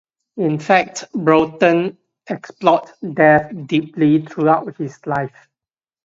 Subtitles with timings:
[0.37, 1.95] In fact, Broughton
[2.27, 5.47] explored death deeply throughout his life.